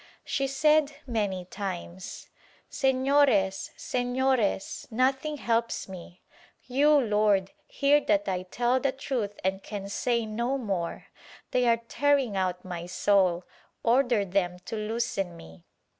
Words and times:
She 0.25 0.47
said 0.47 0.93
many 1.05 1.45
times, 1.45 2.27
"Senores, 2.71 3.69
Senores, 3.77 4.87
nothing 4.89 5.37
helps 5.37 5.87
me. 5.87 6.23
You, 6.65 6.99
Lord, 6.99 7.51
hear 7.67 8.01
that 8.05 8.27
I 8.27 8.41
tell 8.49 8.79
the 8.79 8.91
truth 8.93 9.39
and 9.43 9.61
can 9.61 9.87
say 9.89 10.25
no 10.25 10.57
more— 10.57 11.05
they 11.51 11.67
are 11.67 11.77
tearing 11.87 12.35
out 12.35 12.65
my 12.65 12.87
soul— 12.87 13.43
order 13.83 14.25
them 14.25 14.57
to 14.65 14.75
loosen 14.75 15.37
me." 15.37 15.65